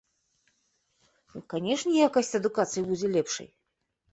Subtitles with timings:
[1.53, 3.47] Канешне, якасць адукацыі будзе лепшай.